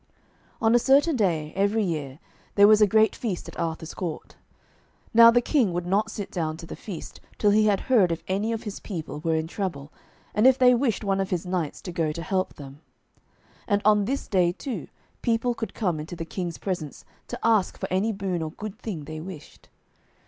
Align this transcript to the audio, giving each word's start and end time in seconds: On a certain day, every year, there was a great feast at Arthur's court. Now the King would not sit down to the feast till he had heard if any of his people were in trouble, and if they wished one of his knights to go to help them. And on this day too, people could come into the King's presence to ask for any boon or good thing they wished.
On 0.59 0.73
a 0.73 0.79
certain 0.79 1.15
day, 1.15 1.53
every 1.55 1.83
year, 1.83 2.17
there 2.55 2.67
was 2.67 2.81
a 2.81 2.87
great 2.87 3.15
feast 3.15 3.47
at 3.47 3.59
Arthur's 3.59 3.93
court. 3.93 4.35
Now 5.13 5.29
the 5.29 5.43
King 5.43 5.73
would 5.73 5.85
not 5.85 6.09
sit 6.09 6.31
down 6.31 6.57
to 6.57 6.65
the 6.65 6.75
feast 6.75 7.19
till 7.37 7.51
he 7.51 7.67
had 7.67 7.81
heard 7.81 8.11
if 8.11 8.23
any 8.27 8.51
of 8.51 8.63
his 8.63 8.79
people 8.79 9.19
were 9.19 9.35
in 9.35 9.45
trouble, 9.45 9.93
and 10.33 10.47
if 10.47 10.57
they 10.57 10.73
wished 10.73 11.03
one 11.03 11.19
of 11.19 11.29
his 11.29 11.45
knights 11.45 11.83
to 11.83 11.91
go 11.91 12.11
to 12.13 12.23
help 12.23 12.55
them. 12.55 12.81
And 13.67 13.79
on 13.85 14.05
this 14.05 14.27
day 14.27 14.51
too, 14.51 14.87
people 15.21 15.53
could 15.53 15.75
come 15.75 15.99
into 15.99 16.15
the 16.15 16.25
King's 16.25 16.57
presence 16.57 17.05
to 17.27 17.37
ask 17.43 17.77
for 17.77 17.87
any 17.93 18.11
boon 18.11 18.41
or 18.41 18.53
good 18.53 18.79
thing 18.79 19.05
they 19.05 19.19
wished. 19.21 19.69